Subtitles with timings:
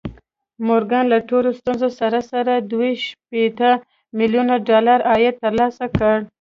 [0.67, 3.71] مورګان له ټولو ستونزو سره سره دوه شپېته
[4.17, 6.15] ميليونه ډالر عايد ترلاسه کړ.